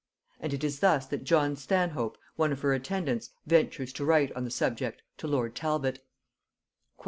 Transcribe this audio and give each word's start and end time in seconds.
and 0.39 0.51
it 0.51 0.63
is 0.63 0.79
thus 0.79 1.05
that 1.05 1.23
John 1.23 1.55
Stanhope, 1.55 2.17
one 2.35 2.51
of 2.51 2.61
her 2.61 2.73
attendants, 2.73 3.29
ventures 3.45 3.93
to 3.93 4.03
write 4.03 4.31
on 4.35 4.43
the 4.45 4.49
subject 4.49 5.03
to 5.17 5.27
lord 5.27 5.53
Talbot. 5.53 6.03